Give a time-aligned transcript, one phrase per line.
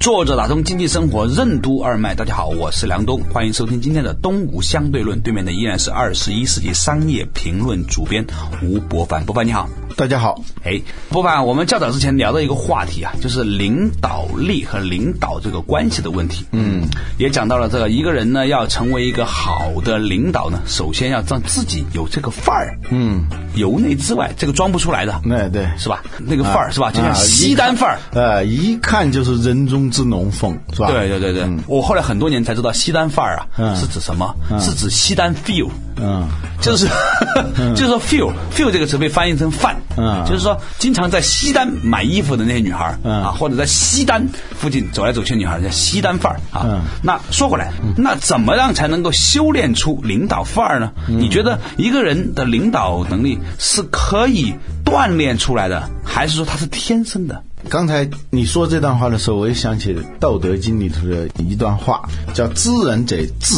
[0.00, 5.20] 坐着打通经济生活任督二脉，大家好，我是梁东，欢迎收听今天的东吴相对论。
[5.20, 8.24] 对面的依然是二十一世纪商业评论主编
[8.62, 10.40] 吴伯凡，伯凡你好，大家好。
[10.62, 10.80] 哎，
[11.10, 16.44] 伯凡，我们较早之前聊到一个话题啊，就是领导力和领导这个关系的问题。
[16.52, 16.88] 嗯，
[17.18, 22.78] 也讲到了这个一个人呢，要成为一个好的领导呢，首先要让自己有这个范儿。
[22.90, 23.24] 嗯，
[23.56, 25.20] 由内之外，这个装不出来的。
[25.24, 26.04] 那对，是吧？
[26.18, 26.92] 那个范儿是吧？
[26.92, 30.86] 就像西单范儿，呃，一看就是人中之龙凤，是吧？
[30.92, 34.32] 对对对对，我后来很多年才知道西单范儿啊是指什么？
[34.60, 35.68] 是指西单 feel。
[36.00, 36.28] 嗯，
[36.60, 36.86] 就是
[37.74, 39.76] 就是说 feel feel 这个词被翻译成饭。
[39.96, 46.84] 嗯，就是说经常在西单买衣服的那些女孩啊，或者在西单附近走来走去的女孩叫西单范儿啊。
[47.02, 50.92] 那说回来，那怎么样才能够修炼出领导范儿呢？
[51.08, 57.44] 你觉得一个人的领导能力是可以锻炼出来的，还是说他是天生的？
[57.68, 63.54] 刚才你说这段话的时候，我又想起《道德经》里头的一段话，叫“知人者智，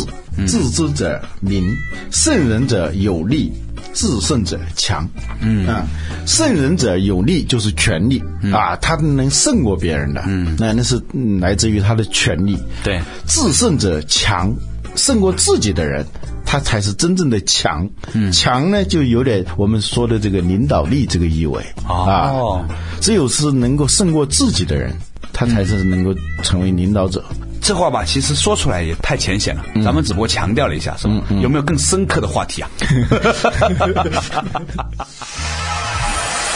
[0.47, 1.63] 自知者明；
[2.11, 3.53] 胜人者有力，
[3.93, 5.09] 自胜者强。”
[5.41, 5.87] 嗯啊，
[6.27, 11.01] 胜人者有力就是权力啊，他能胜过别人的，嗯，那那是
[11.41, 12.59] 来自于他的权力。
[12.83, 14.53] 对，自胜者强，
[14.97, 16.05] 胜过自己的人。
[16.51, 17.89] 他才是真正的强，
[18.33, 22.67] 强呢就有点我们说的这个领导力这个意味啊。
[23.01, 24.93] 只有是能够胜过自己的人，
[25.33, 27.25] 他才是能够成为领导者。
[27.63, 31.23] 这话吧，其实说出来也太浅显了，咱们只不过强调了一下，是吗？
[31.41, 32.69] 有没有更深刻的话题啊？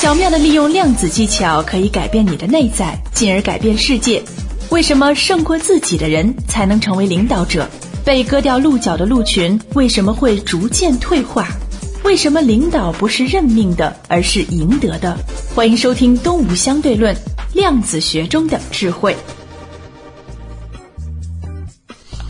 [0.00, 4.24] 巧妙的利用量子技巧，可以改变你的内在，进而改变世界。
[4.70, 7.70] 为什么胜过自己的人才能成为领导者？
[8.04, 11.48] 被割掉鹿角的鹿群为什么会逐渐退化？
[12.04, 15.16] 为什么领导不是任命的，而是赢得的？
[15.54, 17.14] 欢迎收听《东吴相对论》，
[17.54, 19.16] 量子学中的智慧。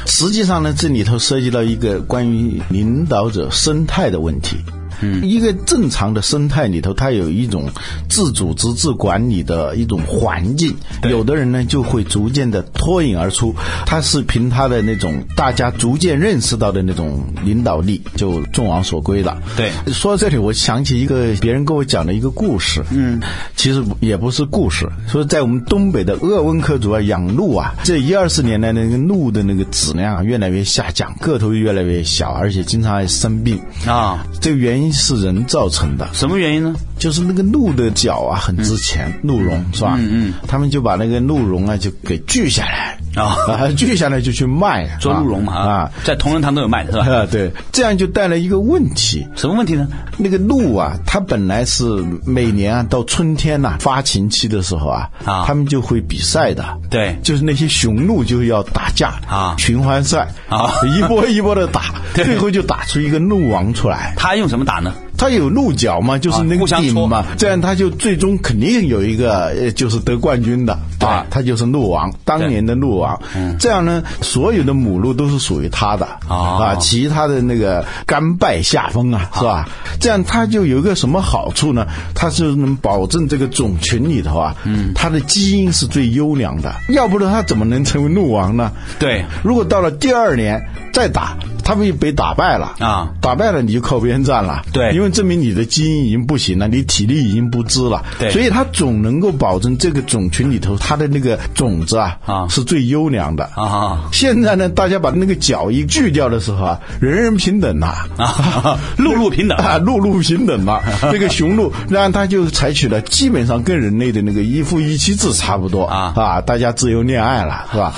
[0.07, 4.59] 实际上呢，这里头涉及到一个关于领导者生态的问题。
[5.01, 7.71] 嗯，一个正常的生态里头，它有一种
[8.09, 10.77] 自组织、自管理的一种环境。
[11.03, 13.55] 有的人呢，就会逐渐的脱颖而出，
[13.87, 19.43] 他是凭他的那种大家逐渐认识到的那种领导力，就众望所归了。
[19.57, 22.83] 对，说到这里，我想起一个别人跟我讲的一个故事。
[22.91, 23.21] 嗯，
[23.57, 34.25] 其实也不是故事，说在我们东北的鄂温克族啊，养鹿啊，这一二十年来，那个鹿的那个质量越来越下降，个头越来越小，而且经常还生病啊。
[34.41, 34.84] 这个原因。
[34.93, 36.75] 是人造成的，什么原因呢？
[37.05, 39.95] 就是那个鹿的角啊，很值钱，鹿茸是吧？
[39.99, 42.99] 嗯嗯，他们就把那个鹿茸啊，就给锯下来。
[43.15, 43.37] 啊，
[43.77, 47.15] 锯下来就去卖，做鹿茸嘛啊，在同仁堂都有卖的是吧？
[47.15, 49.87] 啊， 对，这样就带来一个问题，什么问题呢？
[50.17, 51.85] 那个鹿啊，它本来是
[52.25, 61.83] 每年啊，到春天呐发情期的时候啊，啊，他们就会比赛的，对，就是那些雄鹿就要打架啊，循环赛啊， 一波一波的打，
[62.15, 64.15] 最后就打出一个鹿王出来。
[64.17, 64.95] 他用什么打呢？
[65.17, 73.19] 它有鹿角嘛，就是那个顶嘛，这样他就最终肯定有一个，就是得冠军的啊，他就是鹿王，当年的鹿王。
[73.59, 79.69] 这样呢，所有的母鹿都是属于他的啊，其他的那个甘拜下风啊，是吧？
[80.01, 81.87] 这样他就有一个什么好处呢？
[82.15, 88.73] 他是能保证这个种群里头啊，嗯，他的基因是最优良的，要不然他怎么能成为鹿王呢？
[88.99, 90.61] 对，如果到了第二年
[90.93, 91.37] 再打。
[91.65, 92.75] 他们被打败了。
[92.81, 93.09] 啊！
[93.21, 102.47] 打败了你就靠边站了，对，因为证明你的基因已经不行了，你体力已经不支了，对，所以他总能够保证这个种群里头他的那个种子啊啊。
[102.49, 103.45] 是最优良的。
[103.57, 104.09] 啊。
[104.13, 107.87] 现在呢，大家把那个角一锯掉的时候啊，人人平等 了
[108.19, 110.83] 啊，路路平等啊，路路平等了。
[111.11, 115.85] 这个雄鹿，然后他就采取了基本上跟人类的那个一夫一妻制差不多。
[115.85, 116.13] 啊。
[116.15, 117.95] 啊，大家自由恋爱了，是吧？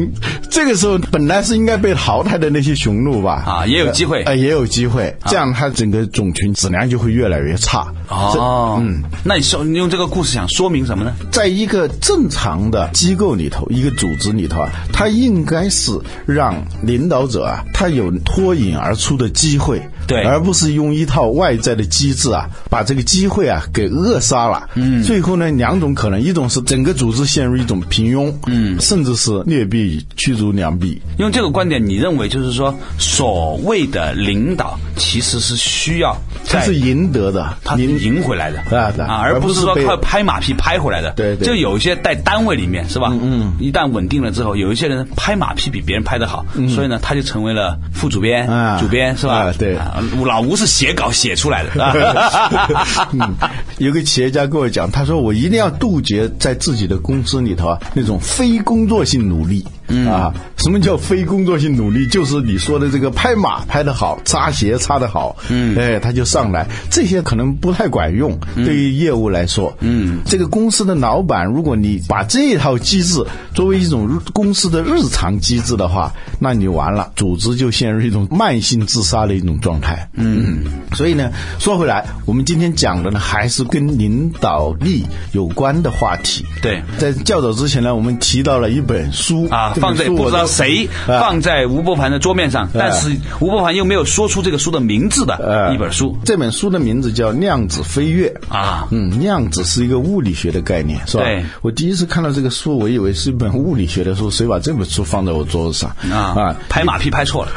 [0.50, 0.69] 这个。
[0.70, 7.92] 这时候本来是应该被淘汰的那些雄鹿吧，啊，也有机会，呃，也有机会，这样它整个种群质量就会越来越差。
[8.08, 11.12] 哦，嗯，那你说你用这个故事想说明什么呢？
[11.32, 15.90] 在一个正常的机构里头，一个组织里头啊，它应该是
[16.24, 24.68] 让领导者啊，他有脱颖而出的机会，对，而不是用一套外在的机制啊，把这个机会啊给扼杀了。
[24.74, 31.00] 嗯，最后呢，两种可能，一种是整个组织陷入一种平庸，嗯，甚至是劣币驱逐良币。
[31.18, 36.16] 用这个观点，你认为就是说，所谓的领导其实是需要
[36.46, 41.12] 他是赢得的，他赢赢回来的啊，啊，而不是说靠拍马屁拍回来的。
[41.12, 43.08] 对对，就有一些在单位里面是吧？
[43.12, 48.46] 嗯嗯，一旦稳定了之后，有一些人拍马屁比别人拍的好，所以呢，他就成为了副主编、
[48.80, 49.52] 主编是吧？
[49.52, 49.76] 对，
[50.24, 51.70] 老吴是写稿写出来的。
[53.12, 53.34] 嗯
[53.78, 59.64] 有个企业家跟我讲，他说我一定要杜绝在自己的公司里头啊那种非工作性努力。
[60.08, 62.06] 啊，什么叫非工作性努力？
[62.06, 86.44] 就是你说的这个拍马拍得好，擦鞋擦得好，嗯，哎，他就上来，这些可能不太管用，对于业务来说，嗯，这个公司的老板，如果你把这套机制作为一种公司的日常机制的话，那你完了，组织就陷入一种慢性自杀的一种状态，嗯，所以呢，说回来，我们今天讲的呢，还是跟领导力有关的话题。
[86.62, 89.74] 对，在较早之前呢，我们提到了一本书啊。
[89.80, 93.10] 放在不知道谁放在吴伯凡的桌面上，但是
[93.40, 96.16] 吴伯凡又没有说出这个书的名字的一本书。
[96.24, 101.24] 这本书的名字叫《量子飞跃》啊，嗯，量子是一个物理学的概念，是吧？
[101.24, 106.34] 对我第一次看到这个书，我以为是一本物理学的书，谁把这本书放在我桌子上啊？
[106.36, 107.52] 啊，拍马屁拍错了。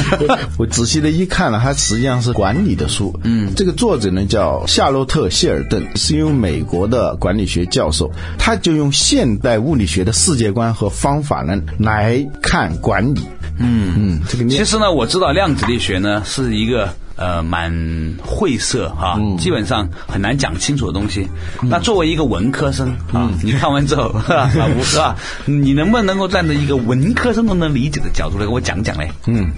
[0.58, 3.18] 我仔细的一看呢，它实际上是管理的书。
[3.24, 11.59] 嗯，这个作者呢叫夏洛特·谢尔顿，是一位美国的管理学教授，他就用现代物理学的世界观和方法呢。
[11.78, 13.20] 来看管理，
[13.58, 16.88] 嗯嗯，这个其实呢，我知道量子力学呢是一个。
[17.20, 17.70] 呃，蛮
[18.24, 21.28] 晦涩哈，基本上很难讲清楚的东西。
[21.60, 24.10] 那作为一个文科生啊，你看完之后，
[24.82, 25.14] 是吧？
[25.44, 29.10] 你能不能够站在一个文科生都能理解的角度来给我讲讲嘞？
[29.26, 29.50] 嗯，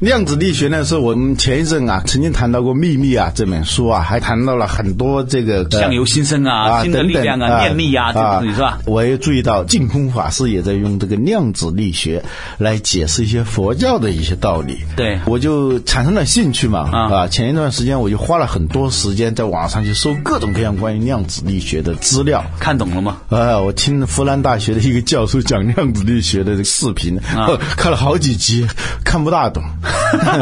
[0.00, 8.78] 量子力学呢，是我们前一阵啊曾经谈到过《秘密》啊这本书啊，还谈到了很多这个相由心生啊、新的力量啊、念力啊这东西是吧？
[8.86, 12.24] 我也注意到净空法师也在用这个量子力学
[12.56, 14.78] 来解释一些佛教的一些道理。
[14.96, 17.09] 对，我就产生了兴趣嘛啊。
[17.10, 23.16] 啊，前一段时间我就花了很多时间在网上去搜各种各样关于量子力学的资料，看懂了吗？
[23.30, 27.18] 啊，我听湖南大学的一个教授讲量子力学的这个视频，
[27.76, 28.64] 看了好几集，
[29.04, 29.60] 看不大懂。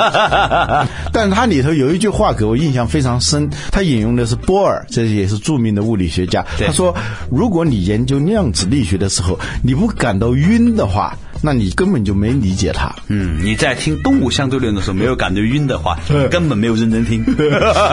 [1.10, 6.44] 但是他里头有一句话给我印象非常深，他引用的是波尔，这也是著名的物理学家。
[6.58, 6.94] 他说，
[7.30, 11.16] 如果你研究量子力学的时候，你不感到晕的话。
[11.42, 12.94] 那你根本就没理解它。
[13.08, 15.98] 嗯，你在听动物相对论的时候没有感觉晕的话，
[16.30, 17.24] 根本没有认真听。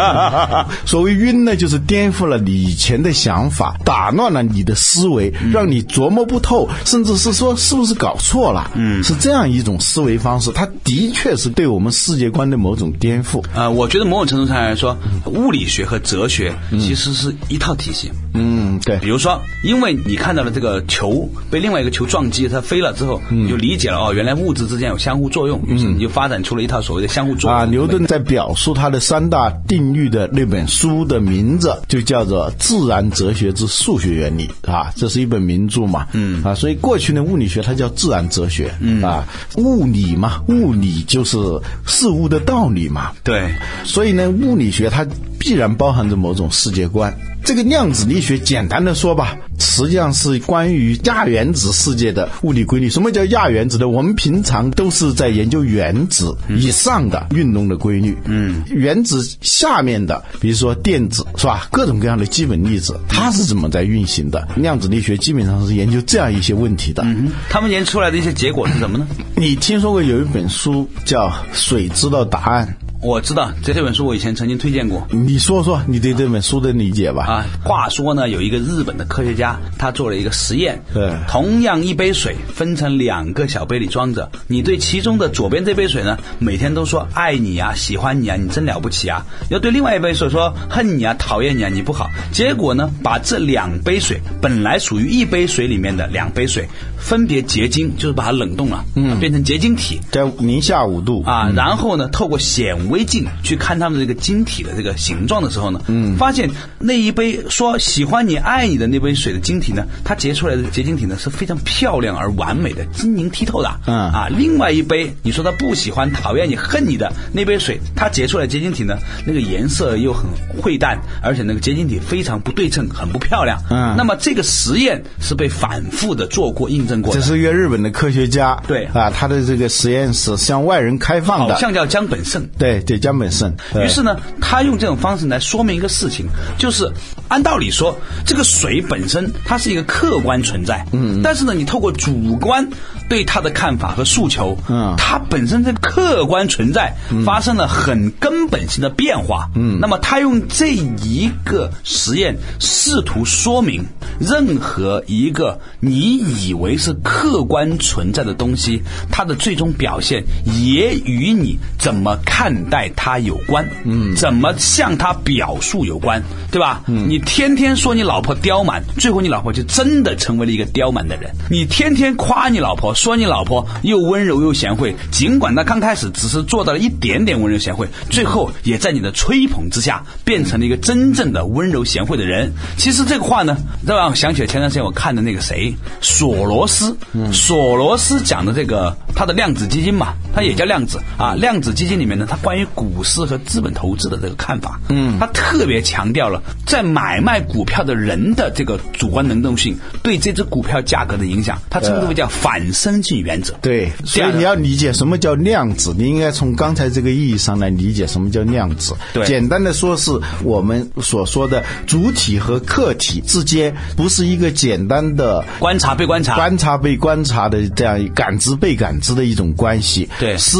[0.85, 8.71] 所谓晕呢，就是颠覆了你以前的想法，打乱了你的思维，让你琢磨不透，甚至是说是不是搞错了。
[8.75, 13.43] 嗯，是这样一种思维方式，它的确是对我们世界观的某种颠覆。
[13.53, 18.11] 啊，我觉得某种程度上来说，物理学和哲学其实是一套体系。
[18.33, 18.97] 嗯，对。
[18.99, 23.21] 比如说，因为你看到了这个球被另外一个球撞击，它飞了之后。
[23.43, 27.59] 你就理解了哦，原来物质之间有相互作用，于是你就发展出了一套所谓的相互作用。
[27.59, 36.07] 啊，牛顿在表述他的三大定律的那本书的名字就叫做《自然哲学之数学原理》啊，这是一本名著嘛。
[36.13, 38.73] 嗯啊，所以过去的物理学它叫自然哲学。
[38.79, 39.25] 嗯啊，
[39.57, 41.37] 物理嘛，物理就是
[41.85, 43.11] 事物的道理嘛。
[43.23, 45.05] 对，所以呢，物理学它
[45.39, 47.15] 必然包含着某种世界观。
[47.45, 52.89] 这个量子力学，简单的说吧，实际上是关于亚原子世界的物理规律。
[52.89, 53.87] 什么叫亚原子呢？
[53.87, 58.17] 我们平常都是在研究原子以上的运动的规律。
[58.25, 61.67] 嗯，原子下面的，比如说电子，是吧？
[61.71, 64.47] 各种各样的基本粒子，它是怎么在运行的？
[64.55, 67.03] 量子力学基本上是研究这样一些问题的。
[67.03, 69.07] 嗯，他们研出来的一些结果是什么呢？
[69.35, 72.75] 你听说过有一本书叫《水知道答案》？
[73.05, 75.07] 我知道这这本书，我以前曾经推荐过。
[75.11, 77.23] 你说说你对这本书的理解吧。
[77.23, 80.81] 啊，话说呢，有一个日本的科学家，他做了一个实验。
[80.91, 81.13] 对。
[81.27, 84.31] 同样一杯水，分成两个小杯里装着。
[84.47, 89.23] 你对其中的左边这杯水呢，每天都说爱你啊，喜欢你啊，你真了不起啊。
[89.49, 92.09] 要对另外一杯水说恨你啊，讨厌你啊，你不好。
[92.31, 101.51] 结果呢，把这两杯水本来属于一杯水里面的两杯水，分别结晶，就是把它冷冻了，嗯，变成结晶体，在零下五度啊。
[101.55, 102.94] 然后呢，透过显微。
[102.95, 106.49] 微镜去看他们这个晶体的这个形状的时候呢，嗯，发现
[106.79, 113.95] 那一杯说喜欢你爱你的那杯水的晶体呢，它结出来的结晶体呢是非常漂亮而完美的，晶莹剔透的，嗯。
[114.13, 120.25] 啊，另外一杯你说他不喜欢、讨厌你、恨你的那杯水，它结出来结晶体呢，那个颜色又很
[120.61, 127.13] 晦淡，而且那个结晶体非常不对称，很不漂亮，嗯，那么这个实验是被反复的做过、印证过。
[127.13, 128.85] 这是一个日本的科学家，对。
[128.93, 133.53] 啊，他的这个实验室向外人开放的，好像叫江本胜，对对，江本胜。
[133.75, 136.27] 于是呢，他用这种方式来说明一个事情，
[136.57, 136.91] 就是
[137.27, 142.69] 按道理说，这个水本身它是一个客观存在，嗯，但是呢，你透过主观
[143.09, 153.85] 对它的看法和诉求，嗯，它本身这个客观存在发生了很根本性的变化，嗯，那么他用这一个实验试图说明，
[154.19, 166.81] 任何一个你以为是客观存在的东西，它的最终表现也与你怎么看待他有关，嗯，怎么向他表述有关，对吧？
[166.87, 171.31] 嗯，你天天说你老婆刁蛮，最后你老婆就真的成为了一个刁蛮的人。
[171.49, 182.51] 你天天夸你老婆，说你老婆又温柔又贤惠，尽管她刚开始只是做到了一点点温柔贤惠，最后也在你的吹捧之下变成了一个真正的温柔贤惠的人。
[182.77, 186.97] 其实这个话呢，让我想起了前段时间我看的那个谁，索罗斯，
[187.31, 203.53] 索罗斯讲的这个他的量子基金嘛，他也叫量子啊，量子基金里面呢，他关于股市和资本投资的这个看法，嗯，他特别强调了在买卖股票的人的这个主观能动性对这只股票价格的影响，他称之为叫反生性原则。
[203.61, 208.95] 对，所以你要理解什么叫量子，你应该从刚才这个意义上来理解什么叫量子。
[209.13, 210.11] 对，简单的说是
[210.43, 220.09] 我们所说的主体和客体之间不是一个简单的观察被观察、观察被观察的这样感知被感知的一种关系。
[220.19, 220.57] 对，是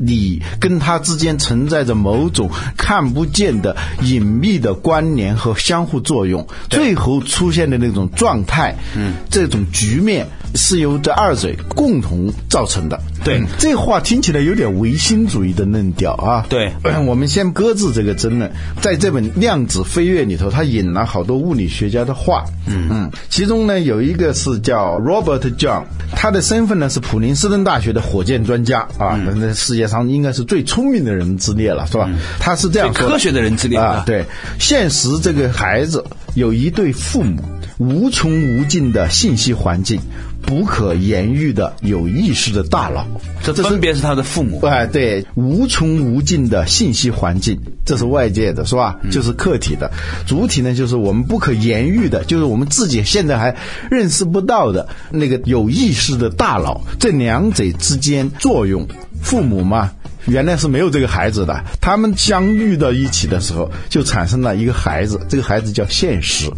[0.00, 13.00] 你跟他之间存在着某种看不见的隐秘的关联和相互作用，最后出现的那种状态，嗯，这种局面是由这二者共同造成的。
[13.24, 16.44] 对，这话听起来有点唯心主义的论调啊。
[16.48, 16.72] 对，
[17.06, 18.50] 我们先搁置这个争论，
[18.82, 22.44] 在这本《量子飞跃》里头，他引了好多物理学家的话。
[22.66, 25.84] 嗯嗯，其中呢有一个是叫 Robert John，
[26.14, 32.10] 他的身份呢是普林斯顿大学的火箭专家啊，那世界上应该是最聪明的人之列了，是吧？
[32.38, 34.02] 他是这样说：科学的人之列啊。
[34.04, 34.26] 对，
[34.58, 37.42] 现实这个孩子有一对父母，
[37.78, 39.98] 无穷无尽的信息环境。
[40.46, 43.06] 不可言喻的有意识的大脑，
[43.42, 44.60] 这分别是他的父母。
[44.60, 48.98] 哎，对，无穷无尽的信息环境，这是外界的，是吧？
[49.10, 49.90] 就是客体的，
[50.26, 53.56] 主体呢，就是我们不可言喻的，就是我们自己现在还
[53.90, 56.82] 认识不到的那个有意识的大脑。
[56.98, 58.86] 这两者之间作用，
[59.22, 59.92] 父母嘛。
[60.26, 66.50] 原来是没有这个孩子的，他们相遇到一起的时候，就产生了一个孩子，这个孩子叫现实，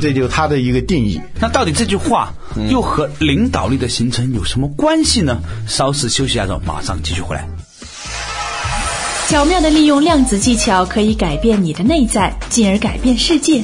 [0.00, 1.20] 这就是他的一个定义。
[1.40, 2.32] 那到底这句话
[2.70, 5.38] 又和领导力的形成有什么关系呢？
[5.66, 7.46] 稍事休息一下，后马上继续回来。
[9.28, 13.62] 巧妙的利用量子技巧，可以改变你的内在，进而改变世界。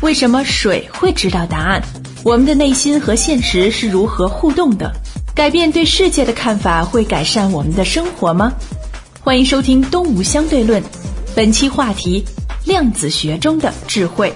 [0.00, 1.82] 为什么水会知道答案？
[2.22, 4.92] 我们的内心和现实是如何互动的？
[5.34, 8.52] 改变对世界的看法，会改善我们的生活吗？
[9.22, 10.82] 欢迎收听《东吴相对论》，
[11.36, 12.24] 本期话题：
[12.64, 14.32] 量子学中的智慧。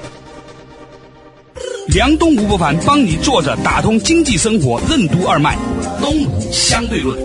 [1.88, 5.56] 梁东吴不凡帮你坐着打通经济生活任督二脉，
[6.02, 7.18] 《东吴相对论》。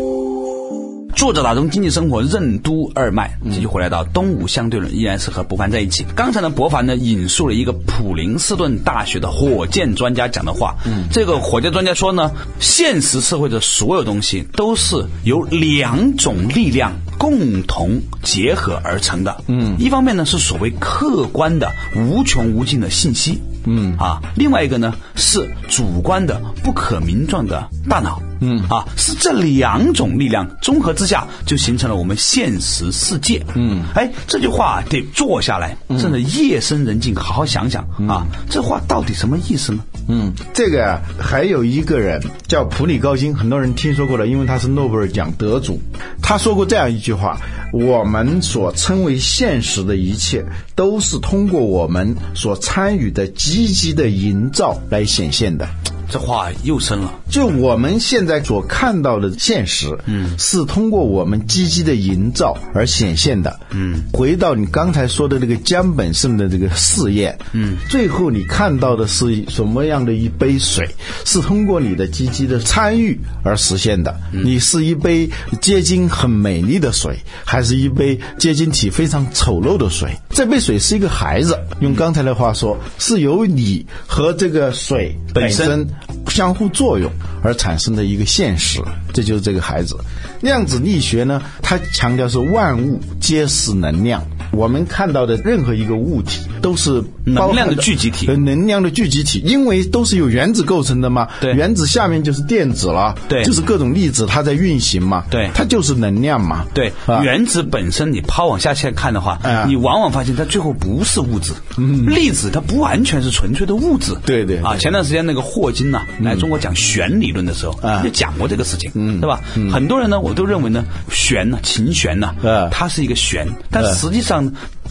[1.19, 6.05] 作者打通经济生活任督二脉，继续回来到东吴相对论，依然是和博凡在一起。
[6.15, 10.77] 刚才呢，博凡呢引述了一个普林斯顿大学的火箭专家讲的话。
[10.85, 14.95] 嗯，这个火箭专家说呢，现实社会的所有东西都是
[15.25, 19.43] 由两种力量共同结合而成的。
[19.47, 23.41] 嗯，一方面呢是所谓客观的无穷无尽的信息。
[23.65, 28.21] 嗯啊，另外一个呢是主观的不可名状的大脑。
[28.41, 33.45] 嗯啊，是这两种力量综合之下，就形成了我们现实世界。
[33.53, 39.83] 嗯，哎，这句话得坐下来，真的夜深人静，好好想想啊，这话到底什么意思呢？
[40.11, 45.79] 嗯，这个啊，还有一个人叫普里高金，很多人听说过了，因为他是诺贝尔奖得主。
[46.19, 47.39] 他说过这样一句话：
[47.71, 55.67] 我们所称为现实的一切，都是通过我们所参与的积极的营造来显现的。
[56.09, 57.13] 这话又深了。
[57.29, 63.59] 就我们现在所看到的现实，嗯，是通过我们积极的营造而显现的。
[63.69, 70.89] 嗯，回到你刚才说的那个江本胜的这个试验，嗯，最后你看到的是什么样的一杯水，
[71.25, 74.19] 是通过你的积极的参与而实现的。
[74.31, 75.29] 你是一杯
[75.61, 80.09] 结晶很美丽的水，还是一杯结晶体非常丑陋的水？
[80.31, 85.87] 这杯水是一个孩子，用刚才的话说，是由你和这个水本身
[86.27, 87.11] 相互作用
[87.43, 88.79] 而产生的一个现实，
[89.13, 89.97] 这就是这个孩子。
[90.41, 94.25] 量子力学呢，它强调是万物皆是能量。
[94.51, 101.27] 我们看到的任何一个物体都是能量的聚集体，能量的聚集体，因为都是由原子构成的嘛。
[101.39, 103.15] 对，原子下面就是电子了。
[103.27, 105.23] 对，就是各种粒子它在运行嘛。
[105.29, 106.65] 对，它就是能量嘛。
[106.73, 106.91] 对，
[107.21, 111.53] 原子本身你抛往下去看的话，你往往发现它最后不是物质。
[111.77, 114.15] 嗯，粒子它不完全是纯粹的物质。
[114.25, 114.57] 对对。
[114.57, 118.91] 啊，前段时间那个霍金呐来中国讲弦理论的时候，就讲过这个事情，
[119.21, 119.39] 对吧？
[119.71, 122.33] 很多人呢，我都认为呢，弦呢，琴弦呢，
[122.71, 124.38] 它是一个弦，但实际上。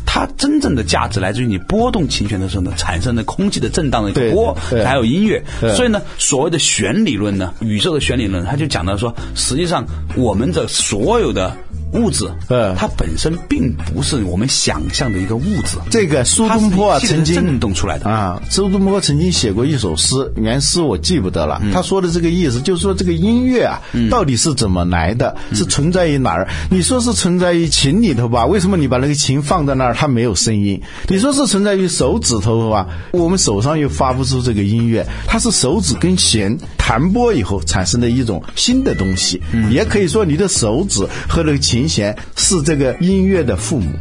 [0.06, 5.42] 它真正的价值来自于你拨动琴弦的时候呢，产生的空气的震荡的一个波，还有音乐。
[5.76, 9.86] 所以呢，所谓的弦理论呢，宇宙的弦理论，它就讲到说，实际上
[10.16, 11.56] 我们的所有的。
[11.92, 15.78] 物质，呃，它本身并不是我们想象的一个物质。
[15.90, 18.40] 这个苏东坡啊，曾经震动出来的啊。
[18.50, 21.60] 苏东坡曾经写过一首诗，原诗我记不得了。
[21.72, 23.80] 他说的这个意思，就是说这个音乐啊，
[24.10, 25.34] 到底是怎么来的？
[25.54, 26.46] 是存在于哪儿？
[26.70, 28.44] 你说是存在于琴里头吧？
[28.44, 30.80] 为什么你把那个琴放在那儿，它没有声音？
[31.08, 32.86] 你说是存在于手指头吧？
[33.12, 39.40] 我们手上又发不出这个音乐，它是手指跟弦弹拨以后产生的一种新的东西。
[39.70, 41.77] 也可以说你的手指和那个琴。
[41.78, 43.92] 明显是这个音乐的父母。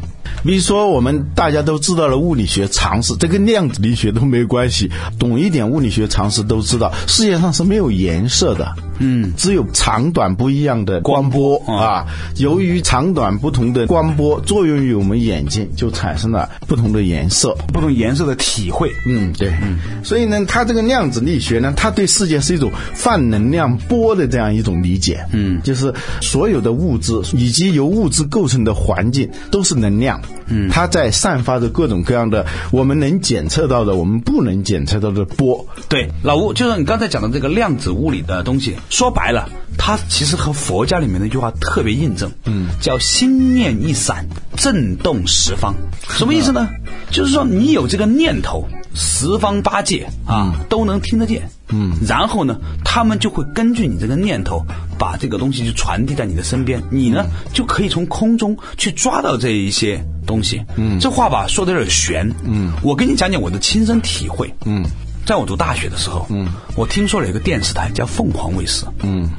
[0.43, 4.89] 比如说，我们大家都知道了物理学常识，这跟量子力学都没有关系。
[5.19, 12.05] 懂一点物理学常识都知道，世界上是没有颜色的，嗯，只有长短不一样的光波啊。
[12.37, 18.91] 由于长短不同的光波作用于我们眼睛，就产生了不同的颜色，不同颜色的体会。
[19.07, 19.49] 嗯，对。
[19.61, 25.25] 嗯，所以呢，它这个量子力学呢，它对世界是一种泛能量波的这样一种理解。
[25.31, 30.21] 嗯，就是所有的物质以及由物质构成的环境都是能量。
[30.47, 35.65] 嗯，它在散发着各种各样的我们能检测到的、我们不能检测到的波。
[35.89, 42.31] 对，老吴，就是你刚才讲的这个量子物理的东西，说白了，它其实和佛家里面的一句话特别印证。
[42.45, 45.75] 嗯，叫心念一闪，震动十方。
[46.09, 46.69] 什么意思呢？
[47.11, 51.49] 就是说你有这个念头，十方八界啊都能听得见。
[51.69, 54.65] 嗯，然后呢，他们就会根据你这个念头，
[54.97, 60.63] 把这个东西就传递在你的身边，你呢就可以从空中去抓到这一些东西。
[60.77, 62.33] 嗯，这话吧说的有点悬。
[62.43, 64.53] 嗯，我跟你讲讲我的亲身体会。
[64.65, 64.83] 嗯，
[65.25, 68.85] 在我读大学的时候，嗯，我听说了一个电视台叫凤凰卫视。
[69.03, 69.29] 嗯，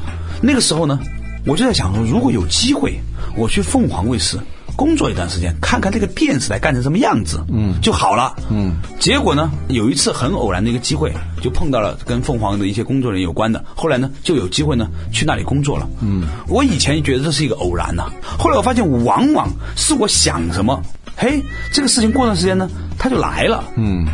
[0.42, 1.00] 那个时候呢，
[1.46, 3.00] 我就在想说，如果有机会，
[3.36, 4.38] 我去凤凰卫视。
[4.78, 8.74] 工作一段时间，看看这个电视台干成什么样子，嗯，就好了，嗯。
[9.00, 11.12] 结果呢，有一次很偶然的一个机会，
[11.42, 13.64] 就碰到了跟凤凰的一些工作人员有关的。
[13.74, 16.22] 后来呢，就有机会呢去那里工作了，嗯。
[16.46, 18.04] 我以前觉得这是一个偶然呐，
[18.38, 20.80] 后来我发现，往往是我想什么，
[21.16, 24.06] 嘿，这个事情过段时间呢，它就来了，嗯。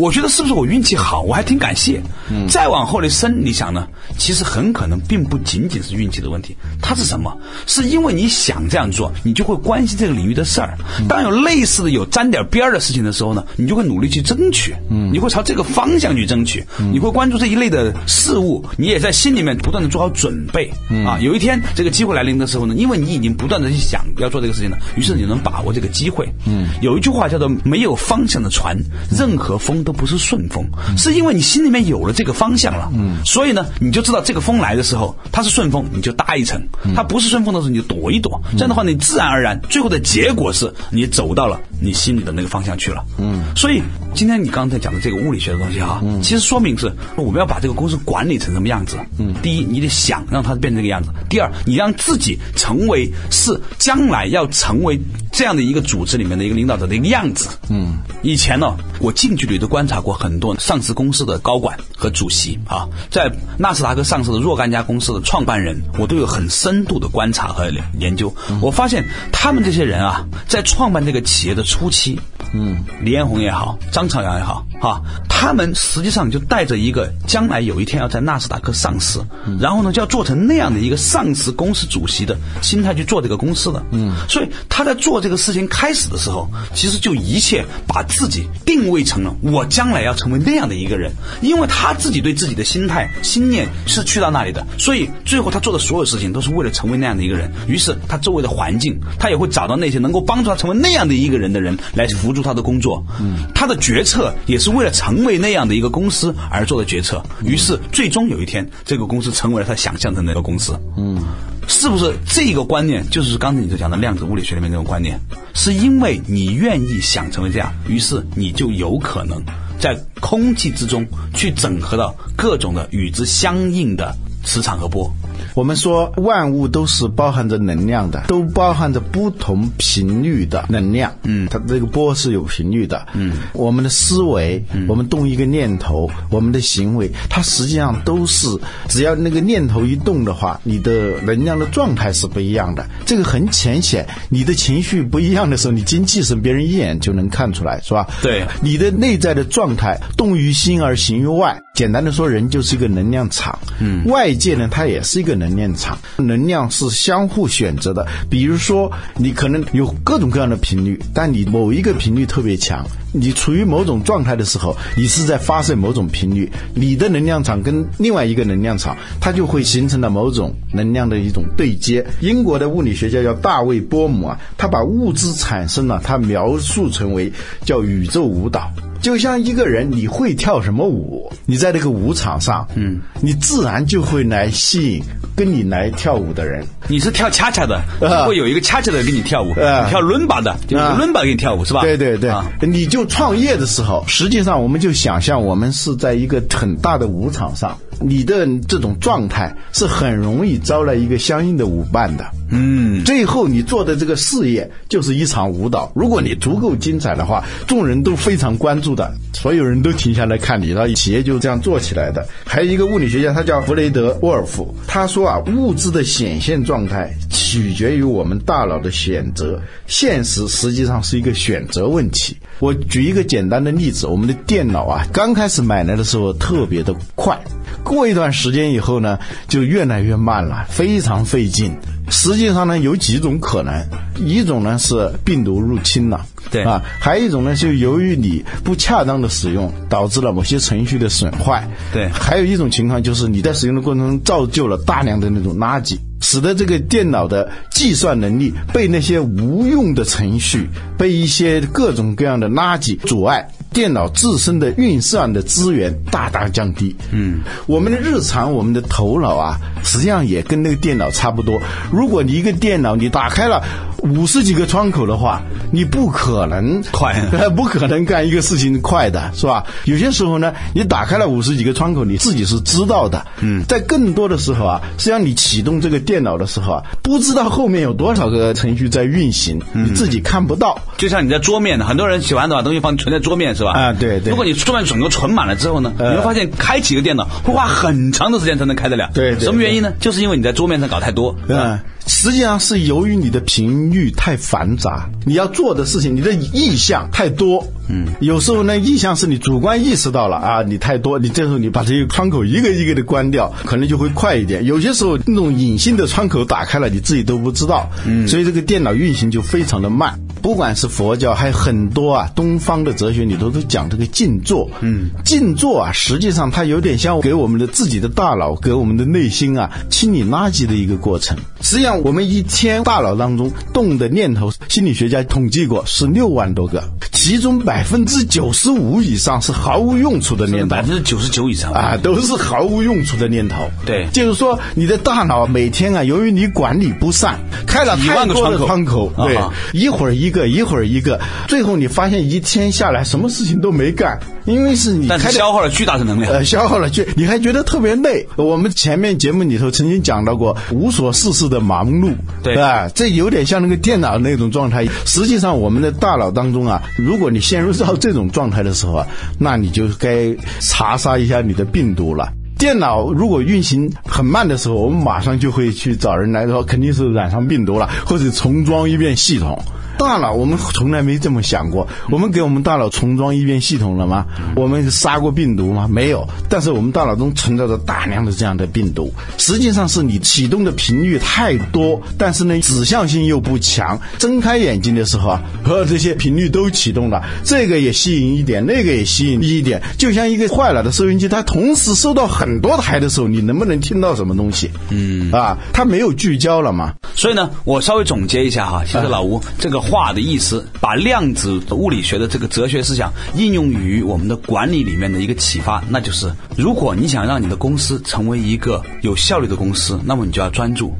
[0.00, 1.20] 我觉得是不是我运气好？
[1.20, 2.00] 我还挺感谢。
[2.30, 3.86] 嗯，再往后的深，你想呢？
[4.16, 7.36] 其实很可能并不仅仅是运气的问题，它是什么？
[7.66, 10.78] 是因为你想这样做，你就会关心这个领域的事儿。
[11.06, 14.74] 当有类似的有沾点边儿的事情的时候呢，你就会努力去争取。
[14.88, 16.64] 嗯，你会朝这个方向去争取。
[16.92, 20.72] 你会关注这一类的事物，你也在心里面不断的做好准备。
[21.04, 26.26] 啊，有一天这个机会来临的时候呢，因为你已经不断的去想要做这个事情了，于是你能把握这个机会。
[26.46, 28.78] 嗯，有一句话叫做“没有方向的船，
[29.10, 29.84] 任何风”。
[29.89, 30.64] 都不是顺风，
[30.96, 36.60] 是因为你心里面有了这个方向了，嗯，所以呢，你就知道这个风来的时候，它是顺风，你就搭一层；
[36.94, 38.40] 它不是顺风的时候，你就躲一躲。
[38.52, 43.42] 这样的话，你自然而然，最后的结果是你走到了你心里的那个方向去了，嗯。
[43.56, 43.82] 所以
[44.14, 48.98] 今天你刚才讲的这个物理学的东西啊，其实说明是我们要把这个公司管理成什么样子。
[49.18, 55.00] 嗯，第一，你得想让它变成这个样子；第二，你让自己成为是将来要成为
[55.32, 57.48] 这样的一个组织里面的一个领导者的一个样子。
[57.70, 59.70] 嗯，以前呢，我近距离的。
[59.70, 67.70] 观察过很多上市公司的高管和主席啊，在纳斯达克上市的若干家公司的创办人，我都有很深度的观察和
[68.00, 68.34] 研究。
[68.60, 72.18] 我发现他们这些人啊，在创办这个企业的初期，
[72.52, 79.20] 嗯，李彦宏也好，张朝阳也好，哈，他们实际上就带着一个将来有一天要在纳斯达克上市，
[79.58, 83.82] 然后呢就要做成那样的一个上市公司主席的心态去做这个公司的。
[83.92, 97.50] 嗯，所以他在做这个事情开始的时候，其实就一切把自己定位成了我将来要成为那样的一个人，因为他自己对自己的心态、心念是去到那里的，所以最后他做的所有事情都是为了成为那样的一个人。
[97.66, 103.04] 于是他周围的环境，他也会找到那些能够帮助他成为那样的一个人的人来辅助他的工作。
[103.20, 107.20] 嗯，他的决决策也是为了成为那样的一个公司而做的决策。
[107.44, 110.78] 于是最终有一天，这个公司成为了他想象的那个公司。
[110.96, 111.20] 嗯，
[111.66, 115.18] 是不是这个观念就是刚才你所讲的量子物理学里面这种观念？
[115.54, 119.42] 是因为你愿意想成为这样，于是你就有可能
[119.80, 125.12] 在空气之中去整合到各种的与之相应的磁场和波。
[125.54, 131.12] 我们说万物都是包含着能量的，都包含着不同频率的能量。
[131.24, 133.06] 嗯，它这个波是有频率的。
[133.14, 138.46] 嗯，我们的思维，我们动一个念头，我们的行为，它实际上都是
[138.88, 142.86] 只要那个念头一动的话，你的能量的状态是不一样的。
[143.04, 148.06] 这个很浅显，你的情绪不一样的时候，你精气神，别人一眼就能看出来，是吧？
[148.22, 151.60] 对，你的内在的状态，动于心而行于外。
[151.80, 153.58] 简单的说，人就是一个能量场。
[153.80, 155.30] 嗯，外界呢，它也是一个。
[155.40, 158.06] 能量场，能量是相互选择的。
[158.28, 172.04] 比如说，你可能有各种各样的频率，但你某一个频率特别强，你处于某种状态的时候，你是在发射某种频率，你的能量场跟另外一个能量场，它就会形成了某种能量的一种对接。
[172.20, 177.32] 英国的物理学家叫大卫波姆啊，他把物质产生了，他描述成为
[177.64, 178.70] 叫宇宙舞蹈。
[179.00, 181.32] 就像一个人，你会跳什么舞？
[181.46, 185.02] 你在这个舞场上，嗯，你自然就会来吸引
[185.34, 186.64] 跟你来跳舞的人。
[186.88, 187.82] 你是跳恰恰的，
[188.26, 191.80] 会有一个恰恰的跟你跳舞；你跳伦巴的，就是伦巴跟你跳舞，是吧？
[191.82, 192.32] 对对对。
[192.60, 202.24] 你就创业的时候，实际上我们就想象我们是在一个很大的舞场上，你的这种状态是很容易招来一个相应的舞伴的。
[202.50, 205.90] 嗯，最后你做的这个事业就是一场舞蹈。
[205.94, 212.26] 如果你足够精彩的话，众人都非常关注的，所有人都停下来看你，然后企业就这样做起来的。
[212.44, 222.36] 还有一个物理学家，他叫弗雷德·沃尔夫，他说啊，物质的显现状态取决于我们大脑的选择，现实实际上是一个选择问题。
[222.58, 227.38] 我举一个简单的例子，我们的电脑啊，刚开始买来的时候特别的快，
[227.84, 231.72] 过一段时间以后呢，就越来越慢了，非常费劲。
[232.10, 233.72] 实际上呢，有几种可能，
[234.18, 250.68] 一种呢是病毒入侵了，对啊，还有一种呢，就由于你不恰当的使用，导致了某些程序的损坏，对，还有一种情况就是你在使用的过程中造就了大量的那种垃圾，使得这个电脑的计算能力被那些无用的程序、
[250.98, 253.48] 被一些各种各样的垃圾阻碍。
[253.72, 256.96] 电脑自身的运算的资源大大降低。
[257.12, 261.60] 嗯，我们的日常，我们的头脑啊，实际上也跟那个电脑差不多。
[261.92, 263.62] 如果你一个电脑你打开了
[263.98, 267.14] 五十几个窗口的话，你不可能快，
[267.54, 269.64] 不可能干一个事情快的，是吧？
[269.84, 273.24] 有些时候呢，你打开了五十几个窗口，你自己是知道的。
[273.40, 280.80] 嗯，在更多的时候啊，实际上你启动这个电脑的时候啊，不知道后面有多少个程序在运行，你自己看不到。
[280.96, 283.54] 就像你在桌面，很多人喜欢把东西放存在桌面。
[283.60, 283.72] 是吧？
[283.72, 284.30] 啊，对对。
[284.30, 289.10] 如果你桌面整个存满了之后呢，你会发现开启一个电脑会花很长的时间才能开得了。
[289.12, 289.92] 对，什么原因呢？
[290.00, 291.36] 就是因为你在桌面上搞太多。
[291.46, 291.78] 嗯。
[292.10, 297.64] 实际上是由于你的频率太繁杂，你要做的事情，你的意向太多。
[297.88, 304.64] 嗯，有时候呢，意向是你主观意识到了啊，你太多，你这时候你把这些窗口一个一个的关掉，可能就会快一点。
[304.64, 307.88] 有些时候那种隐性的窗口打开了，你自己都不知道。
[308.04, 310.18] 嗯，所以这个电脑运行就非常的慢。
[310.42, 314.68] 不管是佛教，还有很多啊，东方的哲学里头都讲这个静坐。
[314.80, 321.36] 嗯，静坐啊，实际上它有点像给我们的自己的大脑，给我们的内心啊清理垃圾的一个过程。
[321.60, 326.82] 实际上，我们一天大脑当中动的念头，心理学家统计过是六万多个，
[327.12, 331.72] 其中百分之九十五以上是毫无用处的念头，百分之九十九以上。
[331.72, 333.70] 啊，都是毫无用处的念头。
[333.84, 339.38] 对，就是说你的大脑每天啊，由于你管理不善，开了太多的窗口，对，
[339.72, 348.26] 一会儿一个，一会儿一个，最后你发现一天下来什么事情都没干，因为是你开消耗了巨大的能量，呃，消耗了巨，你还觉得特别累。
[348.36, 352.14] 我们前面节目里头曾经讲到过无所事事的忙碌。
[352.42, 352.88] 对吧？
[352.94, 354.86] 这有点像那个电脑那种状态。
[355.04, 359.06] 实际上，我们的大脑当中啊，如果你陷入到这种状态的时候啊，
[359.38, 362.32] 那你就该查杀一下你的病毒了。
[362.58, 369.62] 电脑如果运行很慢的时候，我们马上就会去找人来说，肯定是染上病毒了，或者重装一遍系统。
[370.00, 371.86] 大脑我们从来没这么想过。
[372.10, 374.24] 我们给我们大脑重装一遍系统了吗？
[374.56, 375.86] 我们杀过病毒吗？
[375.88, 376.26] 没有。
[376.48, 384.00] 但是我们大脑中存在着大量的这样的病毒，实际上是你启动的频率太多，但是呢指向性又不强。
[384.18, 394.70] 睁开眼睛的时候啊，和这些频率都启动了，这个也吸引一点，那个也吸引一点，就像一个坏了的收音机，它同时收到很多台的时候，你能不能听到什么东西？
[394.88, 396.94] 嗯，啊，它没有聚焦了嘛。
[397.14, 410.92] 所以呢，我稍微总结一下哈，其实老吴这个话的意思，把量子物理学的这个哲学思想应用于我们的管理里面的一个启发，那就是，如果你想让你的公司成为一个有效率的公司，那么你就要专注；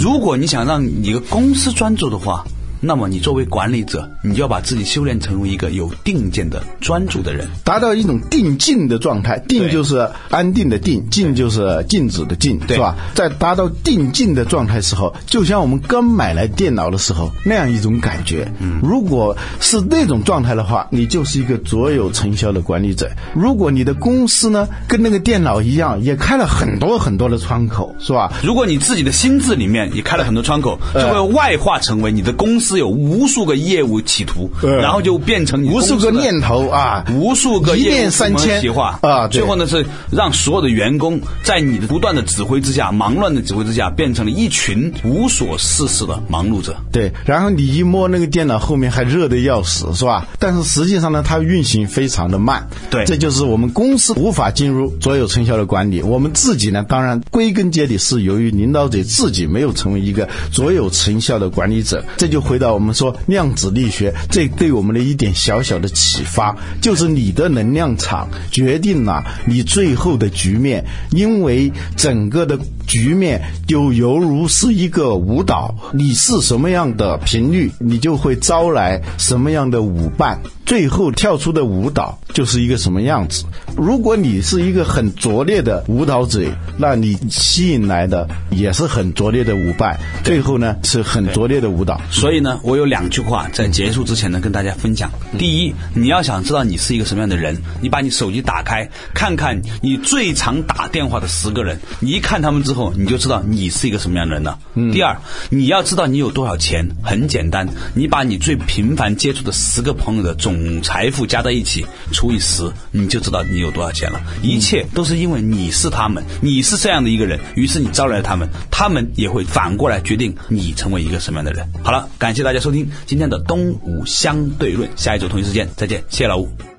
[0.00, 2.46] 如果你想让你的公司专注的话。
[2.80, 9.38] 那么，你作为管理者，你就要把自己修炼成为一个有定见的、专注的人，达到一种定静的状态。
[9.48, 12.96] 定就是安定的定，静就是静止的静，是吧？
[13.14, 18.50] 在达到定静的状态时候，就像我们刚买来电脑的时候那样一种感觉。
[18.60, 23.10] 嗯，如果是那种状态的话，你就是一个卓有成效的管理者。
[23.34, 28.32] 如果你的公司呢，跟那个电脑一样，也开了很多很多的窗口，是吧？
[28.42, 32.65] 如果你自己的心智里面也开了很多窗口，就会外化成为你的公司。
[32.66, 46.74] 是有无数个业务企图，然后就变成无数个念头啊，无数个一念三千计划啊，最后呢是让所有的员工在你的不断的指挥之下，忙乱的指挥之下，变成了一群无所事事的忙碌者。
[46.90, 50.26] 对，然后你一摸那个电脑，后面还热的要死，是吧？
[50.40, 52.68] 但是实际上呢，它运行非常的慢。
[52.90, 56.02] 对，这就是我们公司无法进入卓有成效的管理。
[56.02, 62.55] 我们自己呢，当然归根结底是由于领导者自己没有成为一个卓有成效的管理者，这就会。
[62.56, 80.40] 回到我们说量子力学，这对我们的一点小小的启发，就是你的能量场决定了你最后的局面，因为整个的局面就犹如是一个舞蹈，你是什么样的频率，你就会招来什么样的舞伴。
[80.66, 83.44] 最后跳出的舞蹈就是一个什么样子？
[83.76, 86.42] 如果你是一个很拙劣的舞蹈者，
[86.76, 89.96] 那你吸引来的也是很拙劣的舞伴。
[90.24, 92.00] 最后呢，是很拙劣的舞蹈。
[92.10, 95.08] 所以呢，我有两句话在结束之前呢，跟大家分享。
[95.38, 104.58] 第一，你要想知道你是一个什么样的人，你把你手机打开，看看你最常打电话的十个人，你一看他们之后，你就知道你是一个什么样的人了。
[104.92, 105.16] 第二，
[105.48, 110.55] 你要知道你有多少钱，很简单，你把你最频繁接触的十个朋友的总。
[110.56, 114.20] 总财富加在一起除以十，你就知道你有多少钱了。
[114.42, 121.68] 一切都是因为你是他们，你是这样的一个人，于是你招来了他们，他们也会反过来决定你成为一个什么样的人。
[121.82, 126.75] 好了，感谢大家收听今天的东吴相对论，下一周同一时间再见，谢谢老吴。